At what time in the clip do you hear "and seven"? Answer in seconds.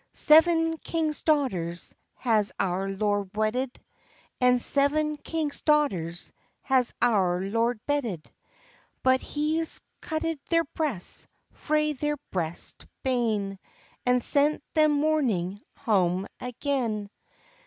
4.39-5.15